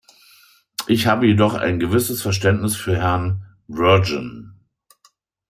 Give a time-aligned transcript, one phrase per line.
[0.87, 4.55] Ich habe jedoch ein gewisses Verständnis für Herrn Virgin.